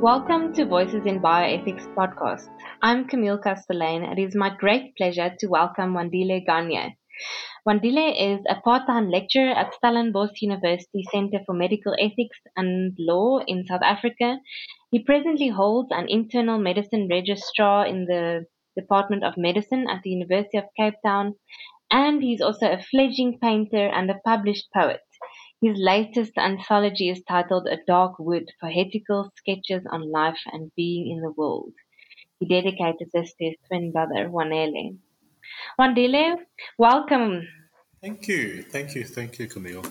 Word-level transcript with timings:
Welcome 0.00 0.54
to 0.54 0.64
Voices 0.64 1.04
in 1.04 1.20
Bioethics 1.20 1.94
podcast. 1.94 2.48
I'm 2.80 3.06
Camille 3.06 3.36
Castelyn. 3.36 4.02
It 4.02 4.18
is 4.18 4.34
my 4.34 4.48
great 4.56 4.96
pleasure 4.96 5.30
to 5.38 5.46
welcome 5.46 5.92
Wandile 5.92 6.40
Ganya. 6.48 6.94
Wandile 7.68 8.08
is 8.16 8.40
a 8.48 8.62
part-time 8.62 9.10
lecturer 9.10 9.50
at 9.50 9.74
Stellenbosch 9.74 10.40
University 10.40 11.04
Center 11.12 11.40
for 11.44 11.54
Medical 11.54 11.92
Ethics 12.00 12.38
and 12.56 12.96
Law 12.98 13.40
in 13.46 13.66
South 13.66 13.82
Africa. 13.84 14.38
He 14.90 15.04
presently 15.04 15.48
holds 15.48 15.90
an 15.90 16.06
internal 16.08 16.58
medicine 16.58 17.06
registrar 17.10 17.86
in 17.86 18.06
the 18.06 18.46
Department 18.78 19.22
of 19.22 19.34
Medicine 19.36 19.84
at 19.90 20.00
the 20.02 20.08
University 20.08 20.56
of 20.56 20.64
Cape 20.78 20.94
Town, 21.04 21.34
and 21.90 22.22
he's 22.22 22.40
also 22.40 22.72
a 22.72 22.82
fledgling 22.90 23.38
painter 23.38 23.86
and 23.88 24.10
a 24.10 24.18
published 24.24 24.68
poet. 24.74 25.00
His 25.62 25.76
latest 25.76 26.32
anthology 26.38 27.10
is 27.10 27.22
titled 27.28 27.68
A 27.68 27.76
Dark 27.86 28.18
Wood 28.18 28.50
Poetical 28.62 29.30
Sketches 29.36 29.82
on 29.92 30.10
Life 30.10 30.38
and 30.50 30.72
Being 30.74 31.10
in 31.10 31.20
the 31.20 31.32
World. 31.36 31.74
He 32.38 32.46
dedicated 32.46 33.10
this 33.12 33.34
to 33.34 33.44
his 33.44 33.56
twin 33.66 33.92
brother, 33.92 34.30
Wanele. 34.30 34.96
Wandile, 35.78 36.38
welcome. 36.78 37.46
Thank 38.00 38.26
you. 38.26 38.62
Thank 38.62 38.94
you. 38.94 39.04
Thank 39.04 39.38
you, 39.38 39.48
Camille. 39.48 39.84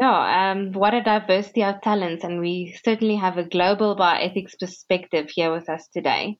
Yeah, 0.00 0.52
um, 0.52 0.70
what 0.70 0.94
a 0.94 1.02
diversity 1.02 1.64
of 1.64 1.80
talents, 1.80 2.22
and 2.22 2.38
we 2.38 2.78
certainly 2.84 3.16
have 3.16 3.38
a 3.38 3.48
global 3.48 3.96
bioethics 3.96 4.56
perspective 4.56 5.30
here 5.34 5.50
with 5.50 5.68
us 5.68 5.88
today. 5.92 6.38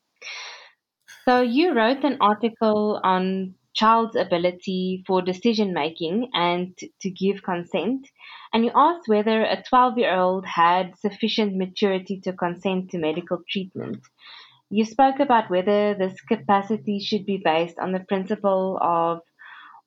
So, 1.28 1.40
you 1.40 1.74
wrote 1.74 2.04
an 2.04 2.18
article 2.20 3.00
on 3.02 3.55
child's 3.76 4.16
ability 4.16 5.04
for 5.06 5.22
decision 5.22 5.72
making 5.72 6.30
and 6.32 6.76
to 7.00 7.10
give 7.10 7.42
consent. 7.42 8.08
And 8.52 8.64
you 8.64 8.72
asked 8.74 9.06
whether 9.06 9.42
a 9.42 9.62
12 9.62 9.98
year 9.98 10.16
old 10.16 10.46
had 10.46 10.98
sufficient 10.98 11.56
maturity 11.56 12.20
to 12.24 12.32
consent 12.32 12.90
to 12.90 12.98
medical 12.98 13.42
treatment. 13.48 13.98
You 14.70 14.84
spoke 14.84 15.20
about 15.20 15.50
whether 15.50 15.94
this 15.94 16.20
capacity 16.22 16.98
should 16.98 17.26
be 17.26 17.40
based 17.44 17.78
on 17.78 17.92
the 17.92 18.00
principle 18.00 18.78
of 18.82 19.20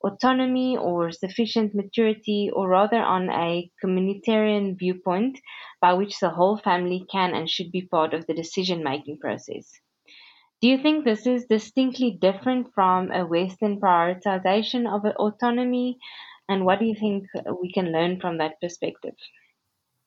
autonomy 0.02 0.78
or 0.78 1.12
sufficient 1.12 1.76
maturity, 1.76 2.50
or 2.54 2.70
rather 2.70 3.00
on 3.02 3.30
a 3.30 3.70
communitarian 3.84 4.78
viewpoint 4.78 5.38
by 5.82 5.94
which 5.94 6.20
the 6.20 6.30
whole 6.30 6.58
family 6.58 7.06
can 7.12 7.34
and 7.36 7.50
should 7.50 7.72
be 7.72 7.82
part 7.82 8.14
of 8.14 8.26
the 8.28 8.34
decision 8.34 8.84
making 8.84 9.20
process. 9.20 9.70
Do 10.62 10.68
you 10.68 10.78
think 10.78 11.06
this 11.06 11.26
is 11.26 11.46
distinctly 11.46 12.12
different 12.12 12.74
from 12.74 13.12
a 13.12 13.26
Western 13.26 13.80
prioritization 13.80 14.94
of 14.94 15.06
autonomy? 15.06 15.98
And 16.50 16.66
what 16.66 16.80
do 16.80 16.86
you 16.86 16.96
think 16.96 17.28
we 17.62 17.72
can 17.72 17.92
learn 17.92 18.20
from 18.20 18.40
that 18.40 18.60
perspective? 18.60 19.16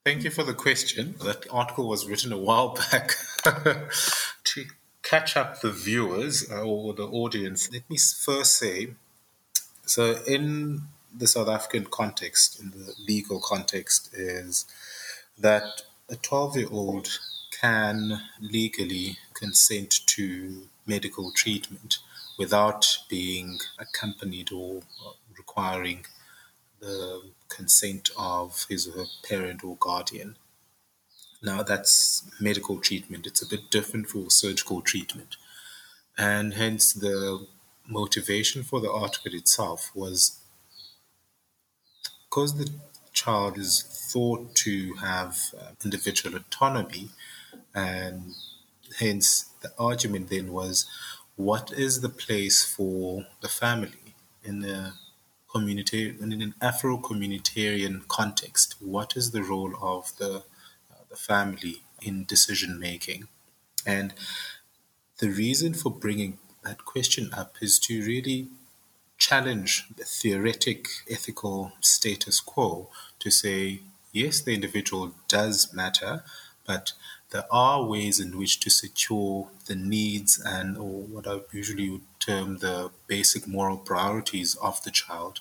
Thank 0.05 0.25
you 0.25 0.30
for 0.30 0.42
the 0.42 0.55
question. 0.55 1.14
That 1.25 1.47
article 1.50 1.89
was 1.89 2.08
written 2.08 2.33
a 2.33 2.39
while 2.39 2.77
back. 2.92 3.12
to 3.45 4.64
catch 5.03 5.36
up 5.36 5.61
the 5.61 5.70
viewers 5.70 6.50
uh, 6.50 6.62
or 6.62 6.92
the 6.95 7.06
audience, 7.06 7.73
let 7.73 7.89
me 7.89 7.97
first 7.97 8.56
say 8.56 8.95
so, 9.84 10.23
in 10.27 10.83
the 11.14 11.27
South 11.27 11.48
African 11.48 11.86
context, 11.86 12.61
in 12.61 12.70
the 12.70 12.95
legal 13.06 13.41
context, 13.41 14.14
is 14.14 14.64
that 15.39 15.83
a 16.08 16.17
12 16.17 16.56
year 16.56 16.69
old 16.70 17.08
can 17.62 18.22
legally 18.41 19.18
consent 19.34 20.00
to 20.06 20.68
medical 20.86 21.32
treatment 21.32 21.98
without 22.38 22.98
being 23.08 23.58
accompanied 23.78 24.52
or 24.52 24.82
requiring 25.38 26.05
the 26.80 27.22
consent 27.48 28.10
of 28.18 28.66
his 28.68 28.88
or 28.88 28.92
her 28.92 29.06
parent 29.28 29.64
or 29.64 29.77
guardian. 29.77 30.36
Now, 31.42 31.62
that's 31.62 32.22
medical 32.40 32.78
treatment. 32.78 33.27
It's 33.27 33.42
a 33.42 33.46
bit 33.48 33.70
different 33.70 34.08
for 34.08 34.30
surgical 34.30 34.80
treatment. 34.80 35.36
And 36.18 36.55
hence, 36.55 36.92
the 36.92 37.46
motivation 37.86 38.62
for 38.62 38.80
the 38.80 38.90
article 38.92 39.34
itself 39.34 39.90
was 39.94 40.40
because 42.24 42.56
the 42.58 42.70
child 43.12 43.58
is 43.58 43.83
thought 43.83 44.55
to 44.55 44.94
have 44.94 45.39
uh, 45.58 45.73
individual 45.84 46.36
autonomy, 46.36 47.11
and 47.74 48.34
hence 48.98 49.50
the 49.62 49.72
argument 49.78 50.28
then 50.28 50.52
was 50.52 50.86
what 51.36 51.72
is 51.72 52.00
the 52.00 52.08
place 52.08 52.64
for 52.64 53.27
the 53.40 53.48
family 53.48 54.14
in 54.44 54.60
the 54.60 54.92
community 55.50 56.16
in 56.20 56.32
an 56.32 56.55
Afro 56.61 56.98
communitarian 56.98 58.06
context? 58.08 58.77
What 58.80 59.16
is 59.16 59.30
the 59.30 59.42
role 59.42 59.74
of 59.80 60.16
the 60.18 60.44
uh, 60.90 61.05
the 61.08 61.16
family 61.16 61.82
in 62.00 62.24
decision 62.24 62.78
making? 62.78 63.28
And 63.86 64.14
the 65.18 65.28
reason 65.28 65.74
for 65.74 65.90
bringing 65.90 66.38
that 66.64 66.84
question 66.84 67.30
up 67.32 67.56
is 67.61 67.78
to 67.80 68.02
really 68.02 68.48
challenge 69.18 69.86
the 69.96 70.05
theoretic 70.05 70.88
ethical 71.08 71.72
status 71.80 72.40
quo 72.40 72.88
to 73.20 73.30
say 73.30 73.80
yes, 74.12 74.40
the 74.40 74.55
individual 74.55 75.12
does 75.28 75.72
matter, 75.72 76.24
but 76.66 76.92
there 77.32 77.46
are 77.50 77.82
ways 77.82 78.20
in 78.20 78.36
which 78.38 78.60
to 78.60 78.70
secure 78.70 79.48
the 79.66 79.74
needs 79.74 80.38
and 80.38 80.76
or 80.76 81.02
what 81.02 81.26
I 81.26 81.40
usually 81.50 81.88
would 81.88 82.02
term 82.20 82.58
the 82.58 82.90
basic 83.06 83.48
moral 83.48 83.78
priorities 83.78 84.54
of 84.56 84.82
the 84.84 84.90
child 84.90 85.40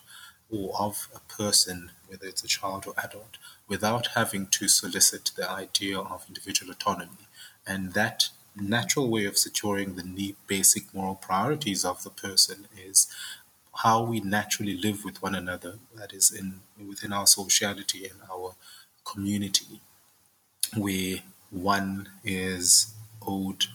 or 0.50 0.74
of 0.79 1.09
a 1.13 1.19
person, 1.19 1.91
whether 2.07 2.25
it's 2.25 2.44
a 2.44 2.47
child 2.47 2.85
or 2.88 2.94
adult, 3.03 3.38
without 3.68 4.07
having 4.16 4.47
to 4.47 4.68
solicit 4.68 5.31
the 5.35 5.50
idea 5.50 6.00
of 6.00 6.25
individual 6.28 6.72
autonomy. 6.72 7.28
And 7.68 7.94
that 7.94 8.29
natural 8.56 9.09
way 9.09 9.25
of 9.25 9.38
securing 9.38 9.96
the 9.96 10.03
need, 10.03 10.35
basic 10.47 10.94
moral 10.94 11.16
priorities 11.16 11.84
of 11.85 12.03
the 12.03 12.09
person 12.09 12.68
is 12.78 13.08
how 13.84 14.03
we 14.03 14.19
naturally 14.19 14.75
live 14.75 15.03
with 15.03 15.22
one 15.22 15.35
another, 15.35 15.79
that 15.96 16.13
is, 16.13 16.31
in 16.31 16.62
within 16.88 17.13
our 17.13 17.28
sociality 17.28 18.06
and 18.06 18.19
our 18.29 18.56
community, 19.06 19.81
where 20.75 21.19
one 21.52 22.10
is 22.24 22.94
owed 23.26 23.66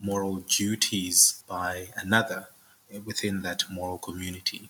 moral 0.00 0.36
duties 0.36 1.42
by 1.48 1.88
another 1.96 2.48
within 3.04 3.42
that 3.42 3.64
moral 3.70 3.98
community. 3.98 4.68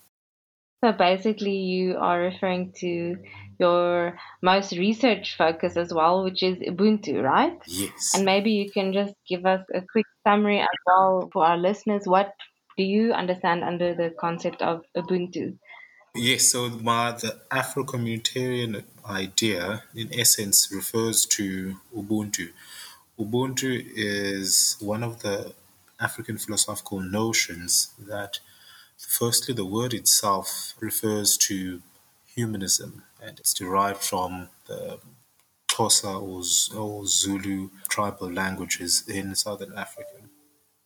So 0.85 0.93
basically, 0.93 1.57
you 1.57 1.97
are 1.97 2.21
referring 2.21 2.73
to 2.81 3.17
your 3.59 4.19
most 4.43 4.73
research 4.73 5.37
focus 5.37 5.79
as 5.79 5.95
well, 5.95 6.25
which 6.25 6.43
is 6.43 6.59
Ubuntu, 6.59 7.23
right? 7.23 7.57
Yes. 7.67 8.13
And 8.15 8.27
maybe 8.27 8.51
you 8.51 8.71
can 8.71 8.93
just 8.93 9.15
give 9.27 9.47
us 9.47 9.65
a 9.75 9.81
quick 9.81 10.05
summary 10.27 10.61
as 10.61 10.79
well 10.87 11.31
for 11.33 11.47
our 11.47 11.57
listeners. 11.57 12.03
What 12.05 12.35
do 12.77 12.85
you 12.85 13.13
understand 13.13 13.65
under 13.65 13.95
the 13.95 14.11
concept 14.21 14.61
of 14.61 14.83
Ubuntu? 14.95 15.57
Yes, 16.17 16.53
so 16.53 16.69
my, 16.69 17.11
the 17.11 17.41
Afro 17.51 17.83
communitarian 17.85 18.85
idea, 19.05 19.83
in 19.97 20.15
essence, 20.15 20.71
refers 20.71 21.27
to 21.27 21.81
Ubuntu. 21.93 22.51
Ubuntu 23.19 23.85
is 23.97 24.77
one 24.79 25.03
of 25.03 25.23
the 25.23 25.55
African 25.99 26.39
philosophical 26.39 27.01
notions 27.01 27.93
that, 27.99 28.39
firstly, 28.97 29.55
the 29.55 29.65
word 29.65 29.93
itself 29.93 30.75
refers 30.79 31.37
to 31.39 31.83
humanism, 32.27 33.03
and 33.21 33.41
it's 33.41 33.53
derived 33.53 34.03
from 34.05 34.51
the 34.69 35.01
Xhosa 35.69 36.15
or 36.77 37.07
Zulu 37.07 37.71
tribal 37.89 38.31
languages 38.31 39.03
in 39.09 39.35
southern 39.35 39.77
Africa. 39.77 40.24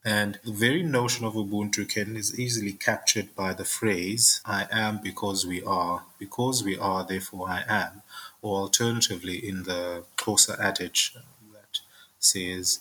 And 0.09 0.39
the 0.43 0.53
very 0.53 0.83
notion 0.83 1.27
of 1.27 1.35
Ubuntu 1.35 1.87
can 1.87 2.17
is 2.17 2.41
easily 2.41 2.73
captured 2.73 3.37
by 3.37 3.53
the 3.53 3.67
phrase, 3.67 4.41
I 4.47 4.67
am 4.71 5.01
because 5.03 5.47
we 5.47 5.63
are, 5.63 6.05
because 6.19 6.65
we 6.65 6.79
are, 6.79 7.05
therefore 7.05 7.51
I 7.51 7.65
am, 7.69 8.01
or 8.41 8.57
alternatively 8.61 9.37
in 9.37 9.65
the 9.65 10.05
Xhosa 10.17 10.59
adage 10.59 11.13
that 11.53 11.81
says, 12.19 12.81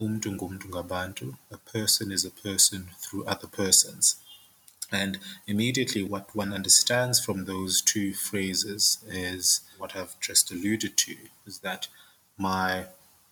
ngabantu, 0.00 1.36
a 1.50 1.58
person 1.58 2.10
is 2.10 2.24
a 2.24 2.30
person 2.30 2.88
through 2.96 3.26
other 3.26 3.46
persons. 3.46 4.16
And 4.90 5.18
immediately, 5.46 6.02
what 6.02 6.34
one 6.34 6.54
understands 6.54 7.22
from 7.22 7.44
those 7.44 7.82
two 7.82 8.14
phrases 8.14 9.04
is 9.06 9.60
what 9.76 9.94
I've 9.94 10.18
just 10.18 10.50
alluded 10.50 10.96
to 10.96 11.16
is 11.44 11.58
that 11.58 11.88
my 12.38 12.86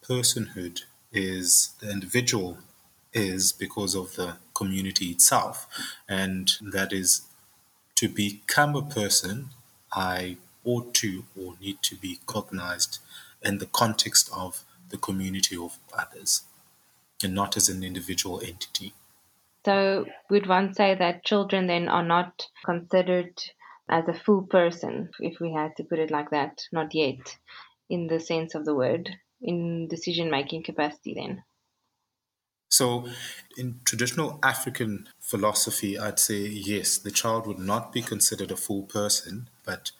personhood 0.07 0.83
is 1.13 1.71
the 1.81 1.91
individual 1.91 2.59
is 3.13 3.53
because 3.53 3.95
of 3.95 4.17
the 4.17 4.37
community 4.55 5.07
itself. 5.07 5.67
And 6.09 6.51
that 6.61 6.93
is 6.93 7.23
to 7.97 8.09
become 8.09 8.77
a 8.77 8.83
person, 8.83 9.51
I 9.93 10.37
ought 10.65 10.95
to 10.95 11.25
or 11.39 11.55
need 11.61 11.83
to 11.83 11.97
be 11.97 12.21
cognized 12.27 12.99
in 13.43 13.59
the 13.59 13.67
context 13.67 14.31
of 14.35 14.63
the 14.91 14.99
community 14.99 15.57
of 15.57 15.79
others 15.97 16.43
and 17.23 17.35
not 17.35 17.57
as 17.57 17.69
an 17.69 17.83
individual 17.83 18.41
entity. 18.41 18.93
So, 19.65 20.07
would 20.31 20.47
one 20.47 20.73
say 20.73 20.95
that 20.95 21.25
children 21.25 21.67
then 21.67 21.89
are 21.89 22.05
not 22.05 22.47
considered 22.65 23.39
as 23.89 24.09
a 24.09 24.15
full 24.15 24.43
person, 24.43 25.11
if 25.19 25.39
we 25.41 25.53
had 25.53 25.77
to 25.77 25.85
put 25.85 25.99
it 25.99 26.11
like 26.11 26.31
that? 26.31 26.63
Not 26.73 26.95
yet, 26.95 27.37
in 27.91 28.07
the 28.07 28.21
sense 28.21 28.55
of 28.55 28.65
the 28.65 28.75
word. 28.75 29.11
in 29.43 29.89
decision 29.89 30.31
making 30.31 30.63
capacity 30.63 31.15
then? 31.15 31.43
So, 32.71 33.09
in 33.59 33.81
traditional 33.85 34.39
African 34.45 35.09
philosophy, 35.19 35.99
I'd 35.99 36.21
say 36.21 36.47
yes, 36.47 36.99
the 36.99 37.11
child 37.11 37.47
would 37.47 37.59
not 37.59 37.93
be 37.93 38.01
considered 38.01 38.53
a 38.53 38.57
full 38.57 38.85
person, 38.85 39.49
but 39.65 39.91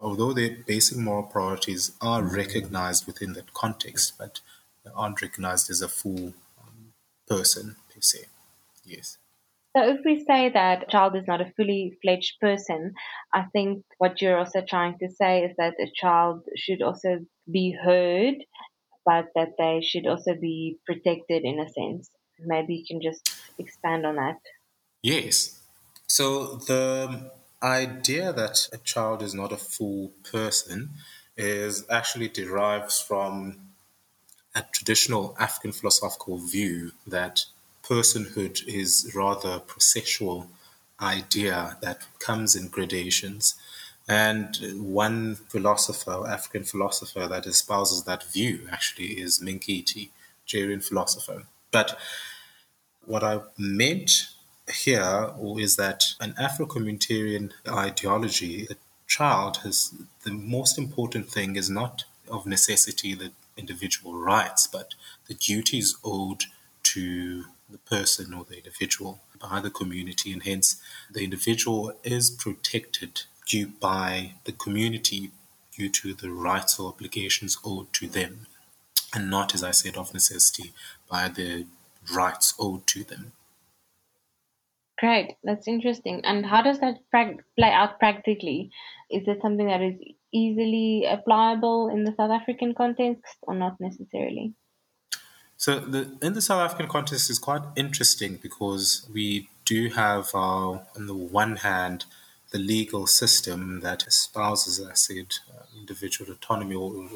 although 0.00 0.32
their 0.32 0.56
basic 0.66 0.98
moral 0.98 1.22
priorities 1.22 1.92
are 2.00 2.22
recognized 2.22 3.06
within 3.06 3.34
that 3.34 3.54
context, 3.54 4.14
but 4.18 4.40
they 4.84 4.90
aren't 4.92 5.22
recognized 5.22 5.70
as 5.70 5.80
a 5.80 5.88
full 5.88 6.34
um, 6.60 6.94
person 7.28 7.76
per 7.94 8.00
se. 8.00 8.24
Yes. 8.84 9.18
So, 9.76 9.88
if 9.88 10.00
we 10.04 10.24
say 10.24 10.50
that 10.52 10.82
a 10.82 10.90
child 10.90 11.14
is 11.14 11.28
not 11.28 11.40
a 11.40 11.52
fully 11.56 11.96
fledged 12.02 12.40
person, 12.40 12.94
I 13.32 13.44
think 13.52 13.84
what 13.98 14.20
you're 14.20 14.38
also 14.38 14.62
trying 14.68 14.98
to 14.98 15.08
say 15.08 15.44
is 15.44 15.54
that 15.58 15.74
a 15.78 15.92
child 15.94 16.42
should 16.56 16.82
also 16.82 17.20
be 17.48 17.70
heard 17.70 18.34
but 19.10 19.26
that 19.34 19.54
they 19.58 19.80
should 19.82 20.06
also 20.06 20.34
be 20.34 20.78
protected 20.86 21.42
in 21.42 21.58
a 21.58 21.68
sense. 21.68 22.10
Maybe 22.38 22.76
you 22.76 22.84
can 22.86 23.00
just 23.02 23.28
expand 23.58 24.06
on 24.06 24.16
that. 24.16 24.38
Yes. 25.02 25.60
So 26.06 26.54
the 26.54 27.32
idea 27.60 28.32
that 28.32 28.68
a 28.72 28.78
child 28.78 29.22
is 29.22 29.34
not 29.34 29.50
a 29.50 29.56
full 29.56 30.12
person 30.22 30.90
is 31.36 31.84
actually 31.90 32.28
derives 32.28 33.00
from 33.00 33.72
a 34.54 34.62
traditional 34.72 35.36
African 35.40 35.72
philosophical 35.72 36.38
view 36.38 36.92
that 37.06 37.46
personhood 37.82 38.56
is 38.68 39.12
rather 39.14 39.54
a 39.54 39.66
processual 39.72 40.46
idea 41.00 41.78
that 41.82 42.06
comes 42.20 42.54
in 42.54 42.68
gradations 42.68 43.54
and 44.08 44.58
one 44.74 45.36
philosopher, 45.36 46.26
African 46.26 46.64
philosopher, 46.64 47.26
that 47.28 47.46
espouses 47.46 48.04
that 48.04 48.24
view 48.24 48.66
actually 48.70 49.20
is 49.20 49.40
Menkiti, 49.40 50.10
Nigerian 50.44 50.80
philosopher. 50.80 51.44
But 51.70 51.98
what 53.04 53.22
I 53.22 53.40
meant 53.56 54.28
here 54.72 55.32
is 55.58 55.76
that 55.76 56.14
an 56.20 56.34
Afro 56.38 56.66
communitarian 56.66 57.52
ideology, 57.68 58.66
the 58.66 58.76
child 59.06 59.58
has 59.58 59.94
the 60.24 60.32
most 60.32 60.78
important 60.78 61.28
thing 61.28 61.56
is 61.56 61.70
not 61.70 62.04
of 62.28 62.46
necessity 62.46 63.14
the 63.14 63.32
individual 63.56 64.14
rights, 64.14 64.66
but 64.66 64.94
the 65.26 65.34
duties 65.34 65.96
owed 66.04 66.44
to 66.82 67.44
the 67.68 67.78
person 67.78 68.34
or 68.34 68.44
the 68.44 68.56
individual 68.56 69.20
by 69.40 69.60
the 69.60 69.70
community, 69.70 70.32
and 70.32 70.42
hence 70.42 70.80
the 71.10 71.22
individual 71.22 71.92
is 72.04 72.30
protected 72.30 73.22
due 73.50 73.66
by 73.66 74.32
the 74.44 74.52
community 74.52 75.32
due 75.76 75.88
to 75.88 76.14
the 76.14 76.30
rights 76.30 76.78
or 76.78 76.88
obligations 76.88 77.58
owed 77.64 77.92
to 77.92 78.06
them, 78.06 78.46
and 79.12 79.28
not, 79.28 79.54
as 79.54 79.64
I 79.64 79.72
said, 79.72 79.96
of 79.96 80.14
necessity 80.14 80.72
by 81.10 81.28
the 81.28 81.66
rights 82.14 82.54
owed 82.60 82.86
to 82.88 83.02
them. 83.02 83.32
Great, 84.98 85.36
that's 85.42 85.66
interesting. 85.66 86.20
And 86.24 86.46
how 86.46 86.62
does 86.62 86.78
that 86.80 86.98
play 87.10 87.72
out 87.72 87.98
practically? 87.98 88.70
Is 89.10 89.26
it 89.26 89.38
something 89.42 89.66
that 89.66 89.82
is 89.82 89.96
easily 90.32 91.06
applicable 91.06 91.88
in 91.88 92.04
the 92.04 92.14
South 92.16 92.30
African 92.30 92.74
context, 92.74 93.36
or 93.42 93.54
not 93.54 93.80
necessarily? 93.80 94.52
So, 95.56 95.80
the, 95.80 96.16
in 96.22 96.34
the 96.34 96.42
South 96.42 96.60
African 96.60 96.86
context, 96.86 97.30
is 97.30 97.38
quite 97.38 97.62
interesting 97.76 98.38
because 98.40 99.08
we 99.12 99.48
do 99.64 99.88
have, 99.88 100.30
uh, 100.34 100.78
on 100.96 101.06
the 101.06 101.14
one 101.14 101.56
hand, 101.56 102.04
the 102.50 102.58
legal 102.58 103.06
system 103.06 103.80
that 103.80 104.06
espouses, 104.06 104.80
as 104.80 104.88
I 104.88 104.94
said, 104.94 105.34
uh, 105.52 105.64
individual 105.78 106.32
autonomy 106.32 106.74
or, 106.74 106.92
or, 106.94 107.10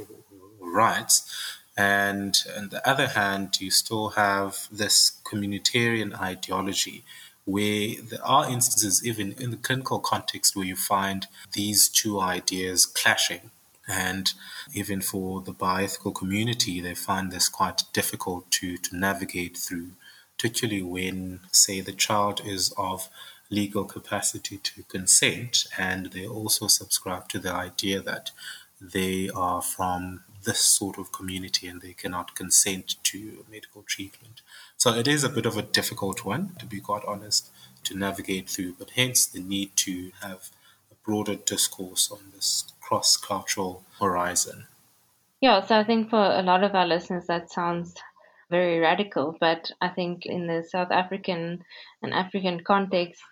rights. 0.61 1.31
And 1.77 2.37
on 2.57 2.69
the 2.69 2.89
other 2.89 3.09
hand, 3.09 3.61
you 3.61 3.71
still 3.71 4.11
have 4.11 4.69
this 4.71 5.13
communitarian 5.25 6.19
ideology 6.19 7.05
where 7.45 7.97
there 8.03 8.25
are 8.25 8.51
instances, 8.51 9.05
even 9.05 9.33
in 9.33 9.51
the 9.51 9.57
clinical 9.57 9.99
context, 9.99 10.57
where 10.57 10.65
you 10.65 10.77
find 10.77 11.27
these 11.53 11.89
two 11.89 12.21
ideas 12.21 12.87
clashing. 12.87 13.51
And 13.87 14.33
even 14.73 15.03
for 15.03 15.43
the 15.43 15.53
bioethical 15.53 16.15
community, 16.15 16.81
they 16.81 16.95
find 16.95 17.31
this 17.31 17.49
quite 17.49 17.83
difficult 17.93 18.51
to, 18.53 18.79
to 18.79 18.97
navigate 18.97 19.57
through, 19.59 19.91
particularly 20.37 20.83
when, 20.83 21.41
say, 21.53 21.83
the 21.83 21.93
child 21.93 22.41
is 22.45 22.73
of 22.79 23.11
legal 23.51 23.85
capacity 23.85 24.59
to 24.59 24.83
consent, 24.85 25.67
and 25.79 26.07
they 26.13 26.27
also 26.27 26.67
subscribe 26.67 27.29
to 27.29 27.39
the 27.39 27.53
idea 27.53 28.01
that 28.01 28.31
they 28.81 29.31
are 29.31 29.63
from 29.63 30.25
this 30.45 30.61
sort 30.61 30.99
of 30.99 31.13
community 31.13 31.67
and 31.67 31.81
they 31.81 31.93
cannot 31.93 32.35
consent 32.35 32.97
to 33.03 33.45
medical 33.51 33.83
treatment. 33.83 34.43
So 34.77 34.93
it 34.95 35.09
is 35.09 35.25
a 35.25 35.29
bit 35.29 35.47
of 35.47 35.57
a 35.57 35.63
difficult 35.63 36.25
one, 36.25 36.55
to 36.59 36.67
be 36.67 36.81
quite 36.81 37.05
honest, 37.07 37.51
to 37.85 37.97
navigate 37.97 38.49
through, 38.49 38.75
but 38.79 38.91
hence 38.91 39.27
the 39.27 39.41
need 39.41 39.77
to 39.77 40.11
have 40.21 40.51
a 40.91 40.95
broader 41.05 41.35
discourse 41.35 42.11
on 42.11 42.33
this 42.35 42.65
cross 42.81 43.17
cultural 43.17 43.85
horizon. 44.01 44.67
Yeah, 45.41 45.65
so 45.65 45.79
I 45.79 45.85
think 45.85 46.11
for 46.11 46.23
a 46.23 46.43
lot 46.43 46.65
of 46.65 46.75
our 46.75 46.87
listeners, 46.87 47.27
that 47.27 47.51
sounds 47.51 47.95
very 48.51 48.79
radical, 48.79 49.37
but 49.41 49.71
I 49.81 49.89
think 49.89 50.27
in 50.27 50.47
the 50.47 50.63
South 50.63 50.91
African 50.91 51.65
and 52.03 52.15
African 52.15 52.63
context, 52.63 53.23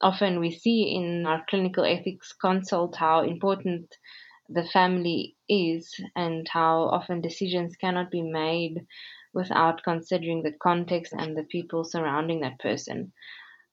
often 0.00 0.40
we 0.40 0.50
see 0.50 0.94
in 0.94 1.26
our 1.26 1.44
clinical 1.48 1.84
ethics 1.84 2.32
consult 2.32 2.96
how 2.96 3.22
important 3.22 3.94
the 4.48 4.64
family 4.64 5.36
is 5.48 5.94
and 6.14 6.46
how 6.48 6.82
often 6.82 7.20
decisions 7.20 7.76
cannot 7.76 8.10
be 8.10 8.22
made 8.22 8.86
without 9.32 9.82
considering 9.82 10.42
the 10.42 10.52
context 10.62 11.12
and 11.16 11.36
the 11.36 11.42
people 11.44 11.84
surrounding 11.84 12.40
that 12.40 12.58
person, 12.58 13.12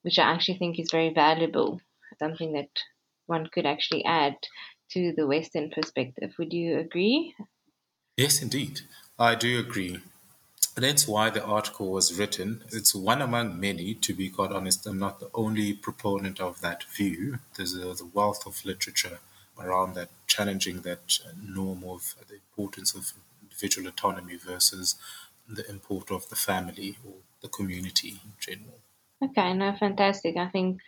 which 0.02 0.18
I 0.18 0.32
actually 0.32 0.58
think 0.58 0.78
is 0.78 0.90
very 0.90 1.12
valuable, 1.12 1.80
something 2.18 2.52
that 2.54 2.70
one 3.26 3.48
could 3.52 3.66
actually 3.66 4.04
add 4.04 4.36
to 4.92 5.12
the 5.16 5.26
Western 5.26 5.70
perspective. 5.70 6.32
Would 6.38 6.52
you 6.52 6.78
agree? 6.78 7.34
Yes, 8.16 8.42
indeed. 8.42 8.80
I 9.18 9.34
do 9.34 9.58
agree. 9.58 10.00
That's 10.74 11.06
why 11.06 11.28
the 11.30 11.44
article 11.44 11.90
was 11.90 12.18
written. 12.18 12.64
It's 12.72 12.94
one 12.94 13.20
among 13.20 13.60
many, 13.60 13.94
to 13.94 14.14
be 14.14 14.30
quite 14.30 14.52
honest. 14.52 14.86
I'm 14.86 14.98
not 14.98 15.20
the 15.20 15.30
only 15.34 15.74
proponent 15.74 16.40
of 16.40 16.60
that 16.62 16.84
view. 16.84 17.38
There's 17.56 17.74
a, 17.74 17.92
the 17.92 18.08
wealth 18.12 18.46
of 18.46 18.64
literature 18.64 19.18
around 19.58 19.94
that, 19.94 20.08
challenging 20.26 20.80
that 20.80 21.18
uh, 21.26 21.32
norm 21.40 21.84
of 21.84 22.14
the 22.28 22.36
importance 22.36 22.94
of 22.94 23.12
individual 23.42 23.88
autonomy 23.88 24.36
versus 24.36 24.96
the 25.46 25.68
import 25.68 26.10
of 26.10 26.28
the 26.30 26.36
family 26.36 26.96
or 27.06 27.14
the 27.42 27.48
community 27.48 28.20
in 28.24 28.32
general. 28.40 28.78
Okay, 29.22 29.52
no, 29.54 29.74
fantastic. 29.78 30.36
I 30.36 30.48
think 30.48 30.80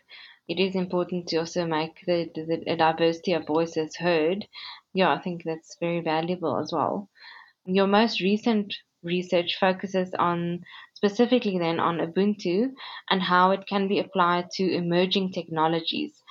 it 0.49 0.59
is 0.59 0.75
important 0.75 1.29
to 1.29 1.37
also 1.39 1.67
make 1.67 2.05
the, 2.07 2.31
the 2.35 2.77
diversity 2.77 3.33
of 3.35 3.47
voices 3.47 3.97
heard. 3.97 4.47
Yeah, 4.93 5.13
I 5.13 5.19
think 5.19 5.43
that's 5.45 5.77
very 5.79 6.01
valuable 6.01 6.59
as 6.59 6.73
well. 6.73 7.09
Your 7.67 7.87
most 7.87 8.21
recent 8.21 8.75
research 9.05 9.57
focuses 9.61 10.15
on 10.15 10.65
specifically 10.95 11.59
then 11.59 11.79
on 11.79 11.99
Ubuntu 11.99 12.73
and 13.11 13.23
how 13.23 13.51
it 13.51 13.67
can 13.67 13.89
be 13.89 13.99
applied 13.99 14.51
to 14.53 14.75
emerging 14.75 15.33
technologies 15.33 16.23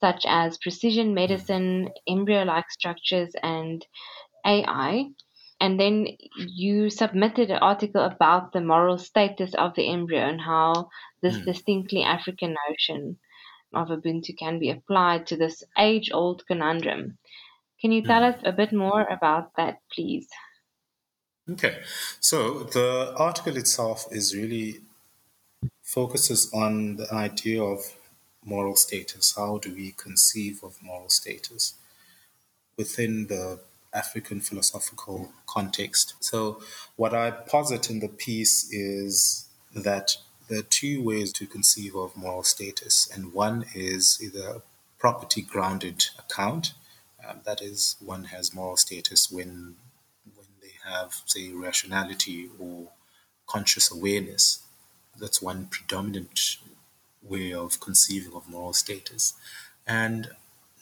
such 0.00 0.24
as 0.26 0.58
precision 0.58 1.14
medicine, 1.14 1.90
embryo 2.06 2.44
like 2.44 2.70
structures, 2.70 3.34
and 3.42 3.84
AI. 4.46 5.06
And 5.60 5.78
then 5.78 6.06
you 6.36 6.88
submitted 6.88 7.50
an 7.50 7.58
article 7.58 8.02
about 8.02 8.52
the 8.52 8.60
moral 8.60 8.98
status 8.98 9.54
of 9.54 9.74
the 9.74 9.90
embryo 9.90 10.20
and 10.20 10.40
how 10.40 10.88
this 11.20 11.36
mm. 11.36 11.44
distinctly 11.44 12.02
African 12.04 12.54
notion 12.68 13.18
of 13.74 13.88
Ubuntu 13.88 14.38
can 14.38 14.60
be 14.60 14.70
applied 14.70 15.26
to 15.26 15.36
this 15.36 15.64
age 15.76 16.10
old 16.12 16.46
conundrum. 16.46 17.18
Can 17.80 17.90
you 17.90 18.02
tell 18.02 18.22
mm. 18.22 18.34
us 18.34 18.40
a 18.44 18.52
bit 18.52 18.72
more 18.72 19.02
about 19.02 19.56
that, 19.56 19.80
please? 19.92 20.28
Okay, 21.50 21.78
so 22.20 22.64
the 22.64 23.14
article 23.16 23.56
itself 23.56 24.04
is 24.10 24.36
really 24.36 24.82
focuses 25.82 26.52
on 26.52 26.96
the 26.96 27.10
idea 27.10 27.62
of 27.62 27.78
moral 28.44 28.76
status. 28.76 29.34
How 29.34 29.56
do 29.56 29.74
we 29.74 29.92
conceive 29.92 30.62
of 30.62 30.76
moral 30.82 31.08
status 31.08 31.72
within 32.76 33.28
the 33.28 33.60
African 33.94 34.42
philosophical 34.42 35.32
context? 35.46 36.14
So, 36.20 36.60
what 36.96 37.14
I 37.14 37.30
posit 37.30 37.88
in 37.88 38.00
the 38.00 38.08
piece 38.08 38.70
is 38.70 39.48
that 39.74 40.16
there 40.50 40.58
are 40.58 40.70
two 40.80 41.02
ways 41.02 41.32
to 41.34 41.46
conceive 41.46 41.94
of 41.94 42.14
moral 42.14 42.42
status, 42.42 43.08
and 43.10 43.32
one 43.32 43.64
is 43.74 44.20
either 44.22 44.60
property 44.98 45.40
grounded 45.40 46.04
account. 46.18 46.74
Um, 47.26 47.40
that 47.46 47.62
is, 47.62 47.96
one 48.00 48.24
has 48.24 48.54
moral 48.54 48.76
status 48.76 49.30
when 49.30 49.76
have, 50.88 51.22
say, 51.26 51.50
rationality 51.52 52.48
or 52.58 52.88
conscious 53.46 53.90
awareness. 53.90 54.60
That's 55.18 55.42
one 55.42 55.66
predominant 55.66 56.58
way 57.22 57.52
of 57.52 57.80
conceiving 57.80 58.32
of 58.34 58.48
moral 58.48 58.72
status. 58.72 59.34
And 59.86 60.30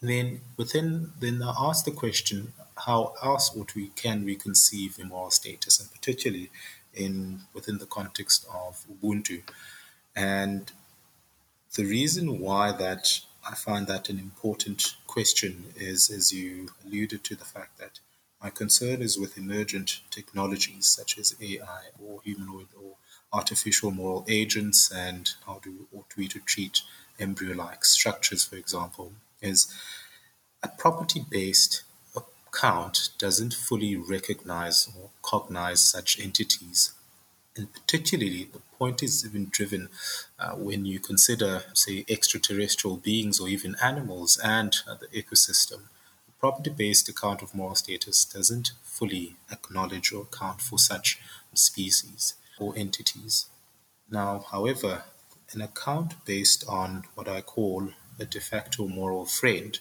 then 0.03 0.41
within, 0.57 1.13
then 1.21 1.43
I 1.43 1.55
ask 1.59 1.85
the 1.85 1.91
question, 1.91 2.53
how 2.85 3.15
else 3.23 3.55
would 3.55 3.75
we 3.75 3.89
can 3.89 4.25
we 4.25 4.37
conceive 4.37 5.03
moral 5.03 5.31
status, 5.31 5.81
and 5.81 5.91
particularly 5.91 6.51
in 6.93 7.41
within 7.53 7.79
the 7.79 7.87
context 7.87 8.47
of 8.53 8.85
Ubuntu. 8.91 9.43
And 10.15 10.73
the 11.75 11.85
reason 11.85 12.39
why 12.41 12.73
that 12.73 13.21
I 13.49 13.55
find 13.55 13.87
that 13.87 14.09
an 14.09 14.19
important 14.19 14.97
question 15.07 15.67
is, 15.77 16.11
as 16.11 16.33
you 16.33 16.71
alluded 16.85 17.23
to, 17.25 17.37
the 17.37 17.45
fact 17.45 17.79
that 17.79 18.01
my 18.43 18.51
concern 18.51 19.03
is 19.03 19.19
with 19.19 19.39
emergent 19.39 20.01
technologies 20.11 20.87
such 20.87 21.19
as 21.19 21.37
AI 21.41 21.91
or 22.03 22.21
humanoid 22.23 22.69
or 22.81 22.97
artificial 23.33 23.91
moral 23.91 24.25
agents 24.29 24.91
and 24.91 25.33
how 25.47 25.61
do 25.63 25.89
ought 25.95 26.17
we 26.17 26.29
to 26.29 26.41
treat 26.41 26.83
embryo-like 27.19 27.85
structures, 27.85 28.45
for 28.45 28.57
example, 28.57 29.13
is 29.41 29.73
a 30.63 30.69
property-based 30.69 31.83
account 32.15 33.11
doesn't 33.19 33.55
fully 33.55 33.97
recognize 33.97 34.89
or 34.99 35.11
cognize 35.23 35.81
such 35.81 36.19
entities. 36.21 36.93
And 37.57 37.73
particularly, 37.73 38.45
the 38.45 38.61
point 38.79 39.03
is 39.03 39.25
even 39.25 39.49
driven 39.51 39.89
uh, 40.39 40.53
when 40.53 40.85
you 40.85 41.01
consider, 41.01 41.65
say, 41.73 42.05
extraterrestrial 42.09 42.99
beings 42.99 43.41
or 43.41 43.49
even 43.49 43.77
animals 43.83 44.39
and 44.43 44.77
uh, 44.89 44.95
the 44.95 45.07
ecosystem. 45.09 45.83
A 46.37 46.41
property 46.41 46.71
based 46.71 47.09
account 47.09 47.41
of 47.43 47.55
moral 47.55 47.75
status 47.75 48.25
doesn't 48.25 48.73
fully 48.83 49.37
acknowledge 49.51 50.13
or 50.13 50.23
account 50.23 50.61
for 50.61 50.79
such 50.79 51.19
species 51.55 52.35
or 52.59 52.75
entities. 52.77 53.47
Now, 54.11 54.45
however, 54.51 55.05
an 55.53 55.63
account 55.63 56.25
based 56.25 56.65
on 56.69 57.05
what 57.15 57.29
I 57.29 57.41
call 57.41 57.91
a 58.19 58.25
de 58.27 58.41
facto 58.41 58.87
moral 58.87 59.25
friend, 59.27 59.79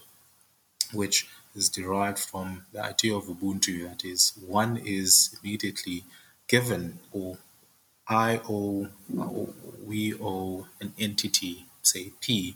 which 0.94 1.28
is 1.54 1.70
derived 1.70 2.20
from 2.20 2.66
the 2.72 2.84
idea 2.84 3.16
of 3.16 3.26
Ubuntu. 3.26 3.88
That 3.88 4.06
is, 4.06 4.34
one 4.46 4.78
is 4.78 5.38
immediately 5.42 6.06
given, 6.48 7.00
or 7.12 7.38
I 8.08 8.42
owe, 8.48 8.90
or 9.18 9.50
we 9.84 10.14
owe 10.14 10.68
an 10.80 10.94
entity, 10.98 11.66
say 11.82 12.14
P, 12.22 12.56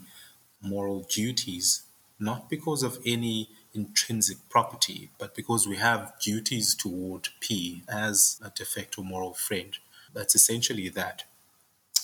moral 0.62 1.06
duties, 1.08 1.82
not 2.18 2.48
because 2.48 2.82
of 2.82 2.98
any 3.04 3.48
intrinsic 3.74 4.48
property, 4.48 5.10
but 5.18 5.34
because 5.34 5.66
we 5.66 5.76
have 5.76 6.12
duties 6.20 6.74
toward 6.74 7.28
P 7.40 7.82
as 7.88 8.40
a 8.44 8.50
de 8.50 8.64
facto 8.64 9.02
moral 9.02 9.34
friend. 9.34 9.78
That's 10.12 10.34
essentially 10.34 10.88
that. 10.90 11.24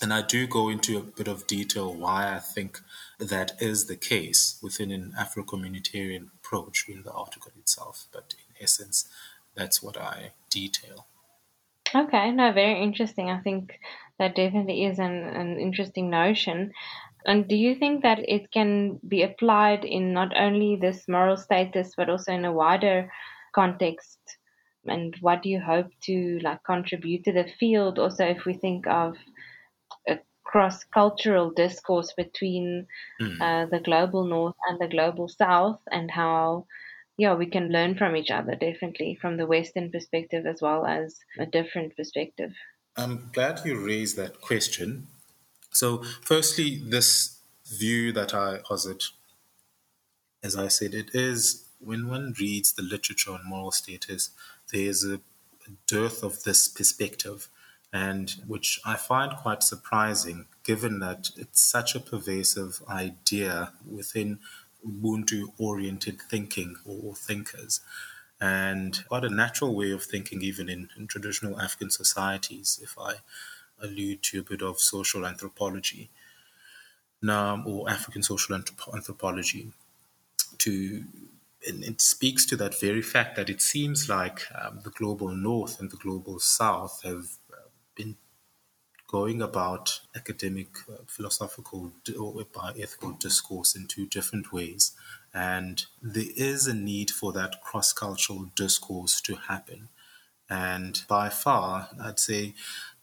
And 0.02 0.12
I 0.12 0.22
do 0.22 0.46
go 0.46 0.68
into 0.68 0.98
a 0.98 1.02
bit 1.02 1.26
of 1.26 1.46
detail 1.46 1.92
why 1.92 2.34
I 2.34 2.38
think 2.38 2.80
that 3.18 3.52
is 3.60 3.86
the 3.86 3.96
case 3.96 4.58
within 4.62 4.90
an 4.92 5.14
Afro 5.18 5.42
communitarian 5.42 6.28
approach 6.36 6.84
in 6.88 7.02
the 7.02 7.12
article 7.12 7.52
itself. 7.58 8.06
But 8.12 8.34
in 8.38 8.62
essence, 8.62 9.08
that's 9.54 9.82
what 9.82 9.96
I 9.96 10.32
detail. 10.50 11.06
Okay, 11.94 12.30
no, 12.30 12.52
very 12.52 12.82
interesting. 12.82 13.30
I 13.30 13.38
think 13.40 13.78
that 14.18 14.34
definitely 14.34 14.84
is 14.84 14.98
an, 14.98 15.12
an 15.12 15.58
interesting 15.58 16.10
notion. 16.10 16.72
And 17.26 17.48
do 17.48 17.56
you 17.56 17.74
think 17.74 18.02
that 18.02 18.20
it 18.20 18.52
can 18.52 19.00
be 19.06 19.22
applied 19.22 19.84
in 19.84 20.12
not 20.12 20.36
only 20.36 20.76
this 20.76 21.08
moral 21.08 21.36
status, 21.36 21.92
but 21.96 22.08
also 22.08 22.32
in 22.32 22.44
a 22.44 22.52
wider 22.52 23.10
context? 23.52 24.20
And 24.86 25.14
what 25.20 25.42
do 25.42 25.48
you 25.48 25.60
hope 25.60 25.88
to 26.04 26.38
like 26.44 26.62
contribute 26.64 27.24
to 27.24 27.32
the 27.32 27.46
field? 27.58 27.98
Also, 27.98 28.24
if 28.24 28.44
we 28.46 28.54
think 28.54 28.86
of 28.86 29.16
a 30.08 30.20
cross-cultural 30.44 31.50
discourse 31.50 32.14
between 32.16 32.86
mm. 33.20 33.40
uh, 33.40 33.66
the 33.68 33.80
global 33.80 34.24
north 34.24 34.54
and 34.68 34.80
the 34.80 34.86
global 34.86 35.26
south, 35.26 35.80
and 35.90 36.08
how 36.08 36.66
yeah 37.18 37.34
we 37.34 37.46
can 37.46 37.72
learn 37.72 37.96
from 37.96 38.14
each 38.14 38.30
other 38.30 38.54
definitely 38.54 39.18
from 39.20 39.36
the 39.36 39.46
Western 39.46 39.90
perspective 39.90 40.46
as 40.46 40.62
well 40.62 40.86
as 40.86 41.18
a 41.40 41.46
different 41.46 41.96
perspective. 41.96 42.52
I'm 42.96 43.30
glad 43.32 43.62
you 43.64 43.84
raised 43.84 44.16
that 44.16 44.40
question. 44.40 45.08
So, 45.76 46.02
firstly, 46.22 46.80
this 46.82 47.38
view 47.66 48.10
that 48.12 48.32
I 48.32 48.58
posit, 48.64 49.04
as 50.42 50.56
I 50.56 50.68
said, 50.68 50.94
it 50.94 51.14
is 51.14 51.66
when 51.80 52.08
one 52.08 52.34
reads 52.40 52.72
the 52.72 52.82
literature 52.82 53.32
on 53.32 53.42
moral 53.44 53.70
status, 53.70 54.30
there's 54.72 55.04
a 55.04 55.20
dearth 55.86 56.22
of 56.22 56.44
this 56.44 56.66
perspective 56.68 57.48
and 57.92 58.30
which 58.46 58.80
I 58.84 58.96
find 58.96 59.36
quite 59.36 59.62
surprising 59.62 60.46
given 60.64 60.98
that 61.00 61.30
it's 61.36 61.60
such 61.60 61.94
a 61.94 62.00
pervasive 62.00 62.82
idea 62.88 63.72
within 63.88 64.38
Ubuntu 64.86 65.52
oriented 65.58 66.20
thinking 66.30 66.76
or 66.84 67.14
thinkers. 67.14 67.80
And 68.40 69.02
quite 69.08 69.24
a 69.24 69.30
natural 69.30 69.74
way 69.74 69.92
of 69.92 70.02
thinking, 70.02 70.42
even 70.42 70.68
in, 70.68 70.88
in 70.96 71.06
traditional 71.06 71.60
African 71.60 71.90
societies, 71.90 72.80
if 72.82 72.98
I 72.98 73.16
allude 73.82 74.22
to 74.22 74.40
a 74.40 74.42
bit 74.42 74.62
of 74.62 74.80
social 74.80 75.26
anthropology 75.26 76.10
now, 77.22 77.62
or 77.66 77.88
African 77.88 78.22
social 78.22 78.54
anthropology, 78.54 79.72
to 80.58 81.04
and 81.66 81.82
it 81.82 82.00
speaks 82.00 82.46
to 82.46 82.56
that 82.56 82.78
very 82.78 83.02
fact 83.02 83.34
that 83.36 83.50
it 83.50 83.60
seems 83.60 84.08
like 84.08 84.42
um, 84.54 84.80
the 84.84 84.90
global 84.90 85.30
north 85.30 85.80
and 85.80 85.90
the 85.90 85.96
global 85.96 86.38
south 86.38 87.02
have 87.02 87.38
been 87.96 88.16
going 89.08 89.40
about 89.40 90.00
academic, 90.14 90.68
uh, 90.88 90.98
philosophical, 91.06 91.92
or 92.18 92.34
bioethical 92.34 93.18
discourse 93.18 93.74
in 93.74 93.86
two 93.86 94.06
different 94.06 94.52
ways. 94.52 94.92
And 95.32 95.84
there 96.02 96.32
is 96.36 96.66
a 96.66 96.74
need 96.74 97.10
for 97.10 97.32
that 97.32 97.62
cross 97.62 97.92
cultural 97.92 98.50
discourse 98.54 99.20
to 99.22 99.34
happen. 99.34 99.88
And 100.48 101.02
by 101.08 101.28
far, 101.28 101.88
I'd 102.00 102.20
say 102.20 102.54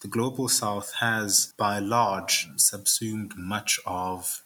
the 0.04 0.10
global 0.10 0.50
south 0.50 0.96
has, 0.96 1.54
by 1.58 1.80
large, 1.80 2.50
subsumed 2.58 3.38
much 3.38 3.80
of 3.86 4.44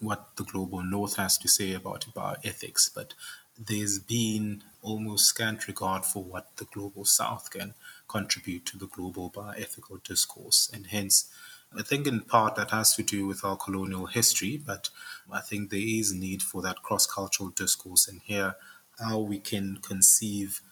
what 0.00 0.30
the 0.34 0.42
global 0.42 0.82
north 0.82 1.14
has 1.14 1.38
to 1.38 1.46
say 1.46 1.72
about 1.72 2.06
bioethics. 2.12 2.90
But 2.92 3.14
there's 3.56 4.00
been 4.00 4.64
almost 4.82 5.26
scant 5.26 5.68
regard 5.68 6.04
for 6.04 6.24
what 6.24 6.56
the 6.56 6.64
global 6.64 7.04
south 7.04 7.52
can 7.52 7.74
contribute 8.08 8.66
to 8.66 8.76
the 8.76 8.88
global 8.88 9.30
bioethical 9.30 10.02
discourse. 10.02 10.68
And 10.74 10.88
hence, 10.88 11.30
I 11.72 11.82
think 11.82 12.08
in 12.08 12.22
part 12.22 12.56
that 12.56 12.72
has 12.72 12.96
to 12.96 13.04
do 13.04 13.28
with 13.28 13.44
our 13.44 13.56
colonial 13.56 14.06
history, 14.06 14.56
but 14.56 14.90
I 15.30 15.38
think 15.38 15.70
there 15.70 15.78
is 15.80 16.12
need 16.12 16.42
for 16.42 16.62
that 16.62 16.82
cross 16.82 17.06
cultural 17.06 17.50
discourse 17.50 18.08
and 18.08 18.22
here 18.24 18.56
how 18.98 19.20
we 19.20 19.38
can 19.38 19.76
conceive 19.76 20.62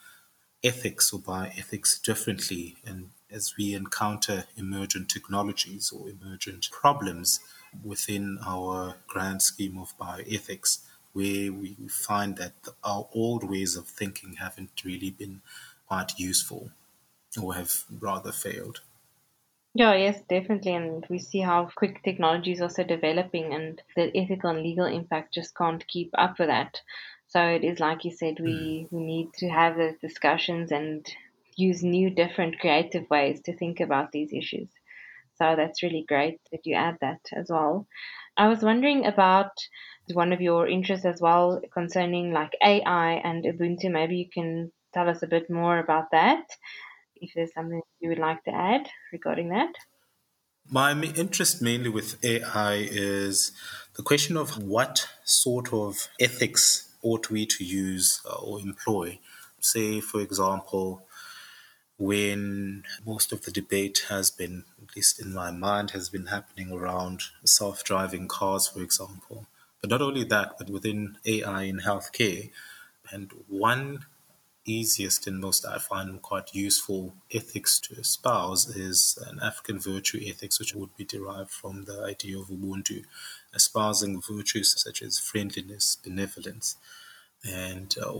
ethics 0.65 1.13
or 1.13 1.21
bioethics 1.21 2.03
differently 2.03 2.75
and 2.85 3.11
as 3.31 3.55
we 3.57 3.75
encounter 3.75 4.45
emergent 4.57 5.09
technologies 5.09 5.93
or 5.93 6.09
emergent 6.09 6.71
problems 6.71 7.41
within 7.85 8.39
our 8.47 8.97
grand 9.09 9.43
scheme 9.43 9.79
of 9.79 9.97
bioethics 9.99 10.81
where 11.13 11.51
we 11.51 11.75
find 11.89 12.37
that 12.37 12.53
our 12.85 13.09
old 13.15 13.49
ways 13.49 13.75
of 13.75 13.87
thinking 13.89 14.35
haven't 14.35 14.85
really 14.85 15.11
been 15.11 15.41
quite 15.89 16.19
useful 16.19 16.71
or 17.41 17.55
have 17.55 17.85
rather 18.01 18.33
failed. 18.33 18.81
Yeah, 19.75 19.95
yes, 19.95 20.21
definitely. 20.29 20.75
And 20.75 21.07
we 21.09 21.19
see 21.19 21.41
how 21.41 21.71
quick 21.75 22.03
technology 22.03 22.53
is 22.53 22.61
also 22.61 22.83
developing, 22.83 23.53
and 23.53 23.81
the 23.95 24.15
ethical 24.17 24.51
and 24.51 24.63
legal 24.63 24.87
impact 24.87 25.35
just 25.35 25.55
can't 25.55 25.87
keep 25.87 26.11
up 26.17 26.39
with 26.39 26.49
that. 26.49 26.81
So 27.29 27.43
it 27.43 27.65
is 27.65 27.81
like 27.81 28.05
you 28.05 28.11
said, 28.11 28.39
we, 28.41 28.87
mm. 28.87 28.89
we 28.91 29.01
need 29.05 29.33
to 29.39 29.49
have 29.49 29.77
those 29.77 29.97
discussions 30.01 30.71
and 30.71 31.07
use 31.57 31.83
new, 31.83 32.11
different, 32.11 32.59
creative 32.59 33.09
ways 33.11 33.41
to 33.43 33.57
think 33.57 33.81
about 33.81 34.13
these 34.13 34.33
issues. 34.33 34.69
So 35.39 35.55
that's 35.57 35.83
really 35.83 36.05
great 36.07 36.41
that 36.53 36.65
you 36.65 36.77
add 36.77 36.99
that 37.01 37.21
as 37.35 37.49
well. 37.51 37.87
I 38.37 38.49
was 38.49 38.63
wondering 38.63 39.07
about 39.07 39.51
one 40.13 40.33
of 40.33 40.41
your 40.41 40.69
interests 40.69 41.07
as 41.07 41.21
well 41.21 41.61
concerning 41.73 42.33
like 42.33 42.53
AI 42.63 43.13
and 43.25 43.45
Ubuntu. 43.45 43.91
Maybe 43.91 44.17
you 44.17 44.29
can 44.33 44.73
tell 44.95 45.09
us 45.09 45.23
a 45.23 45.27
bit 45.27 45.51
more 45.51 45.79
about 45.79 46.11
that 46.13 46.45
if 47.17 47.33
there's 47.35 47.53
something 47.55 47.81
you 48.01 48.11
would 48.11 48.19
like 48.19 48.45
to 48.45 48.55
add 48.55 48.89
regarding 49.13 49.51
that. 49.51 49.73
My 50.69 50.93
interest 50.93 51.63
mainly 51.63 51.89
with 51.89 52.23
AI 52.25 52.89
is 52.91 53.53
the 53.95 54.03
question 54.03 54.37
of 54.37 54.63
what 54.63 55.09
sort 55.25 55.73
of 55.73 56.09
ethics 56.21 56.93
ought 57.03 57.31
we 57.31 57.47
to 57.47 57.65
use 57.65 58.21
uh, 58.29 58.35
or 58.35 58.61
employ. 58.61 59.19
Say, 59.61 60.01
for 60.01 60.21
example, 60.21 61.06
when 61.99 62.85
most 63.05 63.33
of 63.33 63.43
the 63.43 63.51
debate 63.51 64.07
has 64.09 64.31
been, 64.31 64.65
at 64.83 64.95
least 64.95 65.21
in 65.21 65.33
my 65.33 65.51
mind, 65.51 65.93
has 65.93 66.09
been 66.09 66.27
happening 66.27 66.71
around 66.71 67.23
self 67.45 67.83
driving 67.85 68.29
cars, 68.29 68.69
for 68.69 68.83
example. 68.83 69.47
But 69.81 69.91
not 69.91 70.03
only 70.03 70.25
that, 70.25 70.59
but 70.59 70.71
within 70.71 71.19
AI 71.25 71.63
in 71.63 71.81
healthcare. 71.81 72.51
And 73.11 73.33
one 73.49 74.05
easiest 74.67 75.27
and 75.27 75.39
most 75.39 75.65
I 75.65 75.79
find 75.79 76.21
quite 76.21 76.55
useful 76.55 77.15
ethics 77.33 77.79
to 77.81 77.95
espouse 77.95 78.69
is 78.77 79.19
an 79.29 79.39
African 79.41 79.79
virtue 79.79 80.21
ethics, 80.27 80.59
which 80.59 80.75
would 80.75 80.95
be 80.97 81.05
derived 81.05 81.51
from 81.51 81.85
the 81.85 82.03
idea 82.05 82.39
of 82.39 82.49
Ubuntu, 82.49 83.05
espousing 83.55 84.21
virtues 84.21 84.75
such 84.81 85.03
as 85.03 85.19
friendliness, 85.19 85.97
benevolence, 86.03 86.77
and 87.45 87.95
uh, 88.03 88.13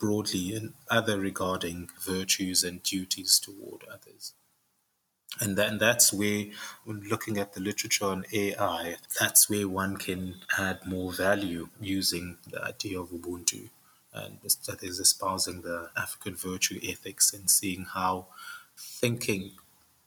broadly 0.00 0.54
and 0.54 0.72
other 0.90 1.20
regarding 1.20 1.90
virtues 2.00 2.64
and 2.64 2.82
duties 2.82 3.38
toward 3.38 3.84
others. 3.84 4.32
And 5.40 5.56
then 5.56 5.78
that's 5.78 6.12
where, 6.12 6.46
when 6.84 7.02
looking 7.02 7.38
at 7.38 7.52
the 7.52 7.60
literature 7.60 8.06
on 8.06 8.24
AI, 8.32 8.96
that's 9.20 9.48
where 9.48 9.68
one 9.68 9.96
can 9.96 10.40
add 10.58 10.84
more 10.84 11.12
value 11.12 11.68
using 11.80 12.38
the 12.50 12.64
idea 12.64 12.98
of 12.98 13.10
Ubuntu 13.10 13.68
and 14.12 14.38
that 14.66 14.82
is 14.82 14.98
espousing 14.98 15.62
the 15.62 15.90
African 15.96 16.34
virtue 16.34 16.80
ethics 16.82 17.32
and 17.32 17.48
seeing 17.48 17.84
how 17.94 18.26
thinking 18.76 19.52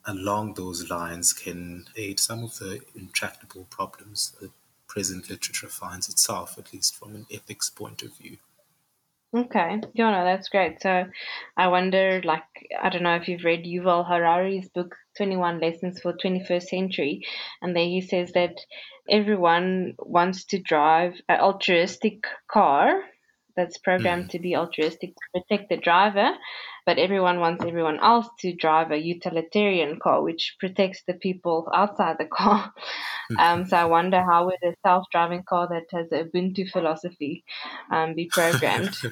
along 0.06 0.56
those 0.56 0.90
lines 0.90 1.32
can 1.32 1.86
aid 1.96 2.20
some 2.20 2.44
of 2.44 2.60
the 2.60 2.82
intractable 2.96 3.66
problems 3.70 4.34
that 4.42 4.52
present 4.88 5.30
literature 5.30 5.70
finds 5.70 6.10
itself, 6.10 6.58
at 6.58 6.74
least 6.74 6.96
from 6.96 7.16
an 7.16 7.26
ethics 7.32 7.70
point 7.70 8.04
of 8.04 8.16
view. 8.18 8.38
Okay, 9.36 9.82
yeah, 9.94 10.12
no, 10.12 10.26
that's 10.26 10.50
great. 10.50 10.80
So, 10.80 11.06
I 11.58 11.68
wonder, 11.68 12.22
like, 12.24 12.44
I 12.80 12.90
don't 12.90 13.02
know 13.02 13.16
if 13.16 13.28
you've 13.28 13.44
read 13.44 13.66
Yuval 13.66 14.08
Harari's 14.08 14.70
book, 14.70 14.96
21 15.18 15.60
Lessons 15.60 16.00
for 16.00 16.14
21st 16.14 16.64
Century, 16.64 17.26
and 17.60 17.76
there 17.76 17.84
he 17.84 18.02
says 18.02 18.34
that 18.34 18.56
everyone 19.10 19.96
wants 19.98 20.46
to 20.46 20.60
drive 20.60 21.14
an 21.28 21.40
altruistic 21.40 22.26
car 22.48 23.02
that's 23.56 23.80
programmed 23.80 24.26
mm. 24.26 24.30
to 24.30 24.40
be 24.40 24.56
altruistic 24.56 25.16
to 25.16 25.42
protect 25.42 25.70
the 25.70 25.78
driver, 25.78 26.30
but 26.86 26.98
everyone 26.98 27.40
wants 27.40 27.64
everyone 27.64 28.00
else 28.00 28.28
to 28.40 28.54
drive 28.54 28.92
a 28.92 28.98
utilitarian 28.98 30.00
car, 30.00 30.22
which 30.22 30.56
protects 30.60 31.04
the 31.08 31.14
people 31.14 31.68
outside 31.74 32.18
the 32.20 32.26
car. 32.26 32.74
Hmm. 33.30 33.38
um, 33.40 33.66
so 33.66 33.78
I 33.78 33.86
wonder 33.86 34.22
how 34.22 34.46
would 34.46 34.64
a 34.64 34.76
self-driving 34.86 35.44
car 35.44 35.70
that 35.70 35.86
has 35.98 36.12
a 36.12 36.26
Ubuntu 36.26 36.70
philosophy 36.70 37.44
um, 37.92 38.16
be 38.16 38.28
programmed? 38.32 38.96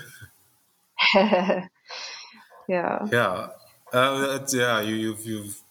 yeah. 1.15 1.67
Yeah. 2.67 3.47
Uh, 3.91 4.39
yeah. 4.51 4.81
You, 4.81 4.95
you've 4.95 5.25
you've 5.25 5.61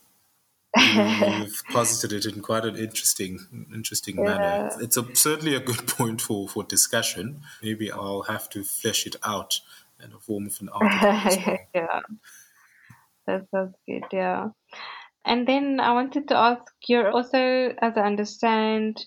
you've 0.76 1.62
posited 1.70 2.12
it 2.12 2.32
in 2.32 2.42
quite 2.42 2.64
an 2.64 2.76
interesting, 2.76 3.66
interesting 3.74 4.16
yeah. 4.16 4.24
manner. 4.24 4.70
It's 4.80 4.96
a, 4.96 5.14
certainly 5.14 5.54
a 5.54 5.60
good 5.60 5.86
point 5.86 6.20
for, 6.20 6.48
for 6.48 6.62
discussion. 6.64 7.42
Maybe 7.62 7.90
I'll 7.90 8.22
have 8.22 8.48
to 8.50 8.64
flesh 8.64 9.06
it 9.06 9.16
out 9.24 9.60
in 10.04 10.12
a 10.12 10.18
form 10.18 10.46
of 10.46 10.56
an 10.60 10.68
article. 10.68 11.56
yeah, 11.74 12.00
that 13.26 13.46
sounds 13.50 13.74
good. 13.86 14.04
Yeah, 14.12 14.48
and 15.24 15.46
then 15.46 15.80
I 15.80 15.92
wanted 15.92 16.28
to 16.28 16.36
ask: 16.36 16.62
you're 16.86 17.10
also, 17.10 17.74
as 17.80 17.96
I 17.96 18.02
understand, 18.02 19.04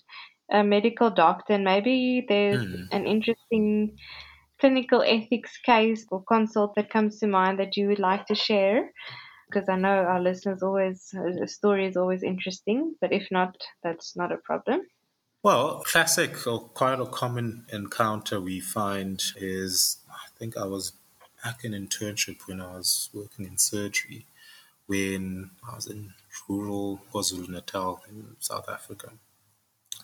a 0.50 0.62
medical 0.62 1.10
doctor, 1.10 1.54
and 1.54 1.64
maybe 1.64 2.24
there's 2.28 2.64
mm. 2.64 2.86
an 2.92 3.06
interesting 3.06 3.96
clinical 4.60 5.02
ethics 5.02 5.58
case 5.58 6.06
or 6.10 6.22
consult 6.24 6.74
that 6.76 6.90
comes 6.90 7.18
to 7.18 7.26
mind 7.26 7.58
that 7.58 7.76
you 7.76 7.88
would 7.88 7.98
like 7.98 8.26
to 8.26 8.34
share 8.34 8.90
because 9.54 9.68
I 9.68 9.76
know 9.76 9.88
our 9.88 10.20
listeners 10.20 10.62
always, 10.62 11.14
a 11.42 11.46
story 11.46 11.86
is 11.86 11.96
always 11.96 12.22
interesting, 12.22 12.94
but 13.00 13.12
if 13.12 13.28
not, 13.30 13.56
that's 13.82 14.16
not 14.16 14.32
a 14.32 14.36
problem. 14.38 14.80
Well, 15.42 15.82
classic 15.84 16.46
or 16.46 16.60
quite 16.68 16.98
a 16.98 17.06
common 17.06 17.66
encounter 17.72 18.40
we 18.40 18.60
find 18.60 19.22
is 19.36 19.98
think 20.38 20.56
I 20.56 20.64
was 20.64 20.92
back 21.42 21.64
in 21.64 21.72
internship 21.72 22.46
when 22.46 22.60
I 22.60 22.76
was 22.76 23.10
working 23.12 23.46
in 23.46 23.58
surgery 23.58 24.26
when 24.86 25.50
I 25.66 25.76
was 25.76 25.86
in 25.86 26.12
rural 26.46 27.00
KwaZulu 27.10 27.48
Natal 27.48 28.02
in 28.06 28.36
South 28.38 28.68
Africa, 28.68 29.12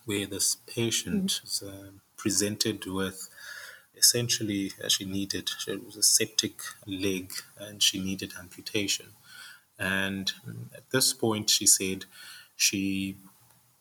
where 0.06 0.26
this 0.26 0.56
patient 0.66 1.26
mm-hmm. 1.26 1.44
was 1.44 1.62
uh, 1.62 1.90
presented 2.16 2.86
with 2.86 3.28
essentially 3.94 4.72
as 4.82 4.94
she 4.94 5.04
needed 5.04 5.50
it 5.68 5.84
was 5.84 5.96
a 5.96 6.02
septic 6.02 6.62
leg 6.86 7.30
and 7.58 7.82
she 7.82 8.02
needed 8.02 8.32
amputation 8.38 9.08
and 9.80 10.30
at 10.76 10.90
this 10.90 11.14
point, 11.14 11.48
she 11.48 11.66
said 11.66 12.04
she 12.54 13.16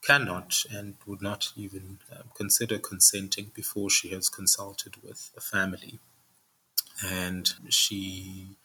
cannot 0.01 0.63
and 0.71 0.95
would 1.05 1.21
not 1.21 1.51
even 1.57 1.99
um, 2.09 2.23
consider 2.33 2.79
consenting 2.79 3.51
before 3.53 3.89
she 3.89 4.09
has 4.09 4.29
consulted 4.29 4.95
with 5.03 5.29
the 5.35 5.41
family. 5.41 5.99
And 7.03 7.49
she 7.69 8.57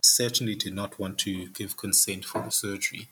certainly 0.00 0.54
did 0.54 0.74
not 0.74 0.98
want 0.98 1.18
to 1.18 1.48
give 1.48 1.76
consent 1.76 2.24
for 2.24 2.42
the 2.42 2.50
surgery. 2.50 3.08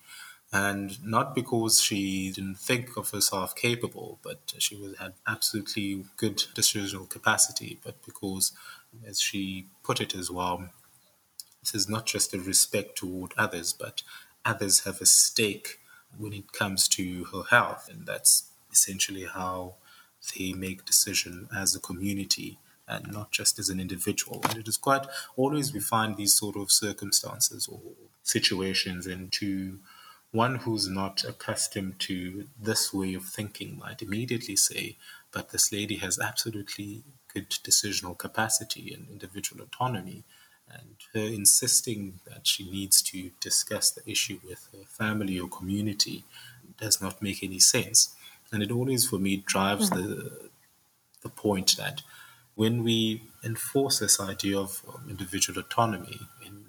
And 0.53 1.03
not 1.05 1.35
because 1.35 1.81
she 1.81 2.33
didn't 2.33 2.59
think 2.59 2.97
of 2.97 3.11
herself 3.11 3.55
capable, 3.55 4.19
but 4.23 4.55
she 4.59 4.75
was, 4.75 4.99
had 4.99 5.13
absolutely 5.27 6.05
good 6.17 6.39
decisional 6.55 7.09
capacity, 7.09 7.79
but 7.85 8.05
because, 8.05 8.53
as 9.07 9.21
she 9.21 9.67
put 9.85 10.01
it 10.01 10.15
as 10.15 10.29
well, 10.29 10.71
this 11.63 11.75
is 11.75 11.89
not 11.89 12.07
just 12.07 12.35
a 12.35 12.41
respect 12.41 12.97
toward 12.97 13.33
others, 13.39 13.73
but 13.73 14.03
others 14.45 14.81
have 14.81 15.01
a 15.01 15.07
stake 15.07 15.79
when 16.19 16.33
it 16.33 16.53
comes 16.53 16.89
to 16.89 17.25
her 17.33 17.43
health. 17.51 17.89
And 17.89 18.07
that's 18.07 18.51
essentially 18.73 19.27
how 19.27 19.75
they 20.35 20.53
make 20.53 20.85
decision 20.85 21.49
as 21.55 21.77
a 21.77 21.81
community 21.81 22.59
and 22.91 23.13
not 23.13 23.31
just 23.31 23.59
as 23.59 23.69
an 23.69 23.81
individual. 23.81 24.41
And 24.49 24.59
it 24.59 24.69
is 24.69 24.77
quite 24.77 25.07
always 25.37 25.73
we 25.73 25.81
find 25.81 26.17
these 26.17 26.35
sort 26.35 26.57
of 26.57 26.71
circumstances 26.71 27.69
or 27.69 27.81
situations 28.23 29.07
and 29.07 29.33
to 29.33 29.79
one 30.33 30.57
who's 30.57 30.89
not 30.89 31.25
accustomed 31.25 31.99
to 31.99 32.47
this 32.61 32.93
way 32.93 33.15
of 33.15 33.25
thinking 33.25 33.79
might 33.79 34.03
immediately 34.03 34.57
say, 34.57 34.97
but 35.33 35.51
this 35.51 35.73
lady 35.73 35.97
has 35.97 36.19
absolutely 36.19 37.03
good 37.33 37.51
decisional 37.51 38.17
capacity 38.17 38.93
and 38.93 39.09
individual 39.09 39.63
autonomy 39.63 40.25
and 40.73 40.97
her 41.15 41.35
insisting 41.35 42.21
that 42.27 42.47
she 42.47 42.69
needs 42.71 43.03
to 43.03 43.31
discuss 43.41 43.91
the 43.91 44.09
issue 44.09 44.39
with 44.47 44.69
her 44.73 44.85
family 44.87 45.39
or 45.39 45.49
community 45.49 46.25
does 46.79 47.01
not 47.03 47.21
make 47.21 47.43
any 47.43 47.59
sense. 47.59 48.15
And 48.53 48.63
it 48.63 48.71
always, 48.71 49.09
for 49.09 49.19
me, 49.19 49.37
drives 49.37 49.91
mm-hmm. 49.91 50.03
the 50.03 50.51
the 51.23 51.29
point 51.29 51.77
that 51.77 52.03
when 52.61 52.85
we 52.85 53.23
enforce 53.43 54.01
this 54.01 54.21
idea 54.21 54.59
of 54.59 54.83
individual 55.09 55.59
autonomy 55.59 56.21
in, 56.45 56.63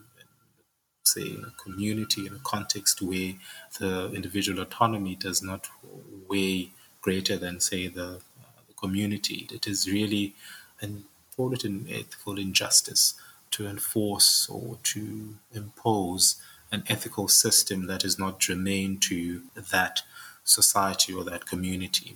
say, 1.04 1.24
in 1.24 1.44
a 1.44 1.62
community, 1.62 2.26
in 2.26 2.34
a 2.34 2.40
context 2.46 3.02
where 3.02 3.34
the 3.78 4.10
individual 4.14 4.62
autonomy 4.62 5.16
does 5.16 5.44
not 5.44 5.68
weigh 6.30 6.72
greater 7.02 7.36
than, 7.36 7.60
say, 7.60 7.90
the, 7.90 8.10
uh, 8.42 8.60
the 8.70 8.74
community, 8.78 9.50
it 9.52 9.68
is 9.68 9.86
really, 9.86 10.34
an 10.82 11.04
ethical 11.90 12.38
injustice 12.40 13.16
to 13.50 13.68
enforce 13.68 14.48
or 14.50 14.78
to 14.84 15.36
impose 15.54 16.38
an 16.72 16.84
ethical 16.88 17.28
system 17.28 17.88
that 17.88 18.06
is 18.06 18.18
not 18.18 18.40
germane 18.40 18.98
to 18.98 19.42
that 19.72 20.04
society 20.46 21.14
or 21.14 21.26
that 21.26 21.46
community. 21.46 22.16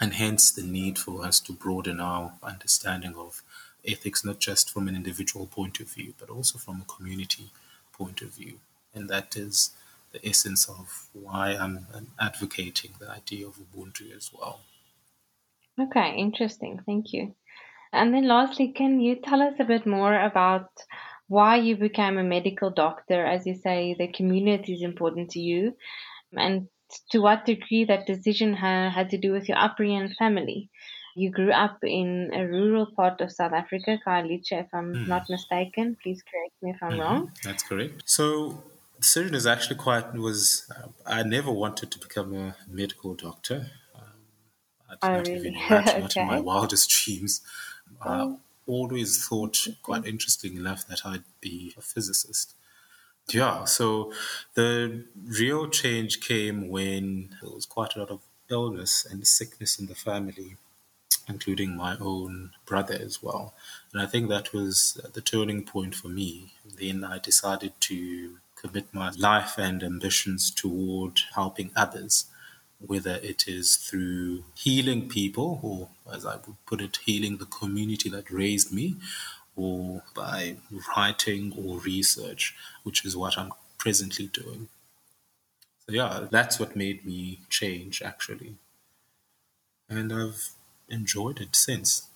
And 0.00 0.14
hence 0.14 0.50
the 0.52 0.62
need 0.62 0.98
for 0.98 1.24
us 1.24 1.40
to 1.40 1.52
broaden 1.52 2.00
our 2.00 2.34
understanding 2.42 3.14
of 3.16 3.42
ethics, 3.84 4.24
not 4.24 4.38
just 4.38 4.70
from 4.70 4.86
an 4.86 4.94
individual 4.94 5.46
point 5.46 5.80
of 5.80 5.88
view, 5.90 6.14
but 6.20 6.30
also 6.30 6.58
from 6.58 6.82
a 6.82 6.92
community 6.92 7.50
point 7.92 8.22
of 8.22 8.28
view. 8.28 8.60
And 8.94 9.08
that 9.10 9.36
is 9.36 9.70
the 10.12 10.24
essence 10.26 10.68
of 10.68 11.08
why 11.12 11.56
I'm 11.56 11.86
advocating 12.20 12.92
the 12.98 13.10
idea 13.10 13.46
of 13.46 13.58
Ubuntu 13.58 14.16
as 14.16 14.30
well. 14.32 14.60
Okay, 15.80 16.14
interesting. 16.16 16.80
Thank 16.86 17.12
you. 17.12 17.34
And 17.92 18.14
then 18.14 18.28
lastly, 18.28 18.68
can 18.68 19.00
you 19.00 19.16
tell 19.16 19.42
us 19.42 19.54
a 19.58 19.64
bit 19.64 19.86
more 19.86 20.18
about 20.20 20.70
why 21.26 21.56
you 21.56 21.76
became 21.76 22.18
a 22.18 22.24
medical 22.24 22.70
doctor? 22.70 23.24
As 23.24 23.46
you 23.46 23.54
say, 23.54 23.94
the 23.98 24.08
community 24.08 24.74
is 24.74 24.82
important 24.82 25.30
to 25.30 25.40
you, 25.40 25.76
and 26.32 26.68
to 27.10 27.18
what 27.20 27.44
degree 27.44 27.84
that 27.84 28.06
decision 28.06 28.54
ha- 28.54 28.90
had 28.90 29.10
to 29.10 29.18
do 29.18 29.32
with 29.32 29.48
your 29.48 29.58
upbringing 29.58 30.00
and 30.00 30.16
family. 30.16 30.70
You 31.14 31.30
grew 31.30 31.50
up 31.50 31.78
in 31.82 32.30
a 32.32 32.46
rural 32.46 32.86
part 32.86 33.20
of 33.20 33.32
South 33.32 33.52
Africa, 33.52 33.98
Khayelitsha, 34.06 34.64
if 34.64 34.66
I'm 34.72 34.94
mm. 34.94 35.08
not 35.08 35.28
mistaken. 35.28 35.96
Please 36.00 36.22
correct 36.22 36.54
me 36.62 36.70
if 36.70 36.82
I'm 36.82 36.92
mm-hmm. 36.92 37.00
wrong. 37.00 37.32
That's 37.42 37.64
correct. 37.64 38.04
So 38.06 38.62
the 38.94 39.00
decision 39.00 39.34
is 39.34 39.46
actually 39.46 39.76
quite 39.76 40.14
was. 40.14 40.70
Uh, 40.70 40.88
I 41.06 41.22
never 41.24 41.50
wanted 41.50 41.90
to 41.90 41.98
become 41.98 42.34
a 42.34 42.56
medical 42.70 43.14
doctor. 43.14 43.66
Um, 43.96 44.02
I 44.88 44.92
did 44.92 44.98
oh, 45.02 45.08
not 45.08 45.26
really? 45.26 45.40
even 45.40 45.54
imagine 45.56 46.02
okay. 46.04 46.20
in 46.20 46.26
my 46.28 46.40
wildest 46.40 46.88
dreams. 46.90 47.40
I 48.00 48.20
oh. 48.20 48.40
always 48.66 49.26
thought 49.26 49.66
quite 49.82 50.06
interesting 50.06 50.56
enough 50.56 50.86
that 50.86 51.04
I'd 51.04 51.24
be 51.40 51.74
a 51.76 51.80
physicist. 51.80 52.54
Yeah, 53.30 53.64
so 53.64 54.12
the 54.54 55.04
real 55.26 55.68
change 55.68 56.20
came 56.20 56.68
when 56.68 57.36
there 57.40 57.50
was 57.50 57.66
quite 57.66 57.94
a 57.94 57.98
lot 57.98 58.10
of 58.10 58.20
illness 58.50 59.04
and 59.04 59.26
sickness 59.26 59.78
in 59.78 59.86
the 59.86 59.94
family, 59.94 60.56
including 61.28 61.76
my 61.76 61.96
own 62.00 62.52
brother 62.64 62.98
as 62.98 63.22
well. 63.22 63.54
And 63.92 64.00
I 64.00 64.06
think 64.06 64.28
that 64.28 64.54
was 64.54 64.98
the 65.12 65.20
turning 65.20 65.64
point 65.64 65.94
for 65.94 66.08
me. 66.08 66.54
Then 66.64 67.04
I 67.04 67.18
decided 67.18 67.72
to 67.80 68.38
commit 68.56 68.92
my 68.94 69.10
life 69.10 69.58
and 69.58 69.82
ambitions 69.82 70.50
toward 70.50 71.20
helping 71.34 71.70
others 71.76 72.26
whether 72.80 73.16
it 73.16 73.48
is 73.48 73.76
through 73.76 74.44
healing 74.54 75.08
people, 75.08 75.58
or 75.62 75.88
as 76.14 76.24
I 76.24 76.36
would 76.36 76.64
put 76.64 76.80
it, 76.80 76.98
healing 77.04 77.38
the 77.38 77.44
community 77.46 78.08
that 78.10 78.30
raised 78.30 78.72
me, 78.72 78.96
or 79.58 80.02
by 80.14 80.56
writing 80.96 81.52
or 81.58 81.78
research, 81.80 82.54
which 82.84 83.04
is 83.04 83.16
what 83.16 83.36
I'm 83.36 83.52
presently 83.76 84.26
doing. 84.26 84.68
So, 85.80 85.94
yeah, 85.94 86.26
that's 86.30 86.60
what 86.60 86.76
made 86.76 87.04
me 87.04 87.40
change 87.50 88.02
actually. 88.02 88.56
And 89.88 90.12
I've 90.12 90.50
enjoyed 90.88 91.40
it 91.40 91.56
since. 91.56 92.08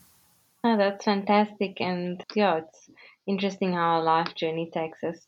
Oh, 0.65 0.77
that's 0.77 1.05
fantastic. 1.05 1.81
And 1.81 2.23
yeah, 2.35 2.59
it's 2.59 2.89
interesting 3.27 3.73
how 3.73 3.97
our 3.97 4.03
life 4.03 4.35
journey 4.35 4.71
takes 4.73 5.03
us 5.03 5.19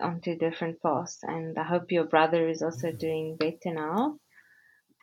onto 0.00 0.36
different 0.36 0.82
paths. 0.82 1.18
And 1.22 1.56
I 1.58 1.64
hope 1.64 1.92
your 1.92 2.04
brother 2.04 2.48
is 2.48 2.62
also 2.62 2.88
mm-hmm. 2.88 2.98
doing 2.98 3.36
better 3.36 3.74
now. 3.74 4.18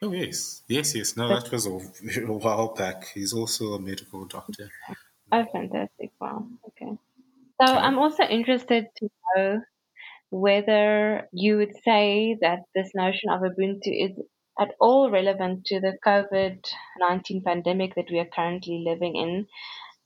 Oh, 0.01 0.11
yes. 0.11 0.63
Yes, 0.67 0.95
yes. 0.95 1.15
No, 1.15 1.29
that 1.29 1.49
was 1.51 1.65
a, 1.65 1.69
a 2.27 2.33
while 2.33 2.73
back. 2.73 3.07
He's 3.13 3.31
also 3.33 3.73
a 3.73 3.79
medical 3.79 4.25
doctor. 4.25 4.69
Oh, 5.33 5.45
fantastic. 5.51 6.11
Wow. 6.21 6.47
Okay. 6.69 6.97
So 7.61 7.67
I'm 7.75 7.99
also 7.99 8.23
interested 8.25 8.87
to 8.97 9.09
know 9.35 9.61
whether 10.31 11.29
you 11.33 11.57
would 11.57 11.75
say 11.83 12.37
that 12.41 12.61
this 12.75 12.91
notion 12.95 13.29
of 13.31 13.41
Ubuntu 13.41 13.87
is 13.87 14.19
at 14.59 14.75
all 14.79 15.11
relevant 15.11 15.65
to 15.67 15.79
the 15.81 15.97
COVID 16.05 16.65
19 16.99 17.43
pandemic 17.43 17.95
that 17.95 18.11
we 18.11 18.19
are 18.19 18.25
currently 18.39 18.83
living 18.85 19.15
in, 19.17 19.47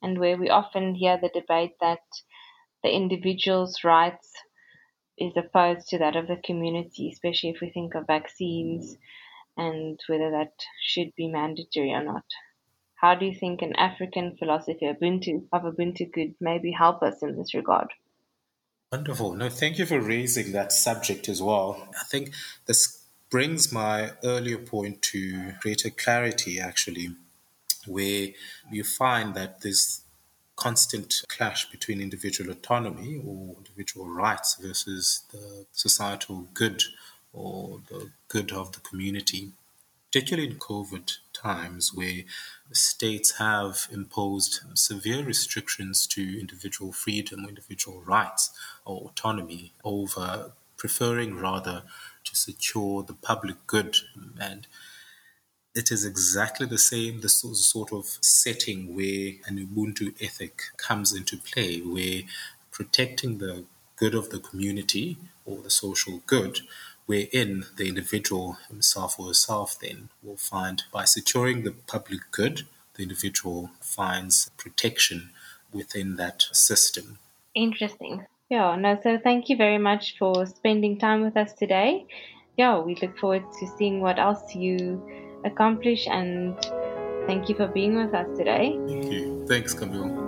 and 0.02 0.20
where 0.20 0.38
we 0.38 0.50
often 0.50 0.96
hear 0.96 1.18
the 1.18 1.30
debate 1.30 1.76
that 1.82 2.04
the 2.84 2.92
individual's 2.92 3.84
rights 3.84 4.34
is 5.18 5.34
opposed 5.38 5.88
to 5.90 6.00
that 6.00 6.16
of 6.18 6.28
the 6.28 6.38
community, 6.46 7.10
especially 7.14 7.52
if 7.52 7.62
we 7.62 7.72
think 7.72 7.96
of 7.96 8.08
vaccines 8.08 8.98
and 9.58 10.00
whether 10.10 10.32
that 10.32 10.54
should 10.82 11.14
be 11.18 11.28
mandatory 11.30 11.92
or 11.94 12.04
not. 12.04 12.26
How 12.98 13.14
do 13.14 13.26
you 13.26 13.36
think 13.36 13.62
an 13.62 13.76
African 13.76 14.36
philosophy 14.38 14.86
Ubuntu, 14.86 15.44
of 15.54 15.62
Ubuntu 15.62 16.12
could 16.12 16.34
maybe 16.42 16.72
help 16.72 17.04
us 17.04 17.22
in 17.22 17.38
this 17.38 17.54
regard? 17.54 17.94
Wonderful. 18.92 19.34
No, 19.34 19.50
thank 19.50 19.78
you 19.78 19.86
for 19.86 20.00
raising 20.00 20.52
that 20.54 20.72
subject 20.72 21.30
as 21.30 21.42
well. 21.42 21.90
I 22.00 22.06
think 22.06 22.34
this 22.66 23.04
brings 23.30 23.72
my 23.72 24.12
earlier 24.24 24.58
point 24.58 25.02
to 25.04 25.52
greater 25.62 25.92
clarity, 25.92 26.60
actually, 26.60 27.10
where 27.86 28.30
you 28.72 28.84
find 28.84 29.36
that 29.36 29.62
there's 29.62 30.02
constant 30.56 31.22
clash 31.30 31.70
between 31.70 32.02
individual 32.02 32.50
autonomy 32.50 33.22
or 33.24 33.56
individual 33.58 34.08
rights 34.08 34.56
versus 34.60 35.24
the 35.32 35.68
societal 35.72 36.48
good 36.56 36.84
or 37.32 37.80
the 37.90 38.10
good 38.28 38.52
of 38.52 38.72
the 38.72 38.80
community, 38.80 39.52
particularly 40.18 40.50
in 40.50 40.58
COVID 40.58 41.18
times 41.32 41.94
where 41.94 42.24
states 42.72 43.38
have 43.38 43.88
imposed 43.92 44.62
severe 44.74 45.24
restrictions 45.24 46.08
to 46.08 46.40
individual 46.40 46.92
freedom 46.92 47.46
individual 47.48 48.02
rights 48.02 48.50
or 48.84 49.10
autonomy 49.10 49.74
over 49.84 50.54
preferring 50.76 51.38
rather 51.38 51.84
to 52.24 52.36
secure 52.36 53.04
the 53.04 53.14
public 53.14 53.58
good. 53.68 53.96
And 54.42 54.66
it 55.76 55.92
is 55.92 56.04
exactly 56.04 56.66
the 56.66 56.80
same, 56.80 57.22
the 57.22 57.30
sort 57.30 57.94
of 57.94 58.06
setting 58.22 58.96
where 58.96 59.34
an 59.46 59.60
Ubuntu 59.68 60.16
ethic 60.20 60.62
comes 60.78 61.14
into 61.14 61.38
play, 61.38 61.78
where 61.82 62.22
protecting 62.72 63.38
the 63.38 63.66
good 63.98 64.16
of 64.16 64.32
the 64.32 64.40
community 64.40 65.18
or 65.46 65.62
the 65.62 65.70
social 65.70 66.24
good, 66.26 66.62
wherein 67.08 67.66
the 67.78 67.88
individual 67.88 68.58
himself 68.68 69.20
or 69.20 69.28
herself 69.28 69.80
then 69.80 70.10
will 70.22 70.38
find 70.38 70.84
by 70.92 71.06
securing 71.06 71.64
the 71.64 71.72
public 71.72 72.20
good, 72.32 72.68
the 72.94 73.04
individual 73.04 73.72
finds 73.82 74.52
protection 74.58 75.32
within 75.74 76.18
that 76.18 76.44
system. 76.52 77.18
Interesting. 77.56 78.26
Yeah, 78.50 78.76
no, 78.76 79.00
so 79.02 79.18
thank 79.18 79.50
you 79.50 79.58
very 79.58 79.78
much 79.78 80.18
for 80.18 80.46
spending 80.46 81.00
time 81.00 81.22
with 81.24 81.36
us 81.36 81.54
today. 81.54 82.06
Yeah, 82.58 82.80
we 82.80 82.96
look 83.02 83.18
forward 83.18 83.44
to 83.60 83.68
seeing 83.78 84.02
what 84.02 84.20
else 84.20 84.56
you 84.56 85.02
accomplish 85.44 86.08
and 86.08 86.56
thank 87.26 87.50
you 87.50 87.56
for 87.56 87.68
being 87.68 87.96
with 87.96 88.14
us 88.14 88.28
today. 88.38 88.78
Thank 88.88 89.12
you. 89.12 89.46
Thanks, 89.48 89.74
Camille. 89.74 90.27